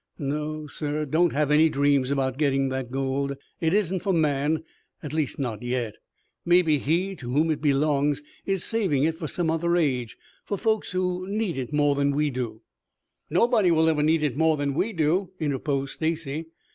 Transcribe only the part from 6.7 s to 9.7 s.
He to whom it belongs is saving it for some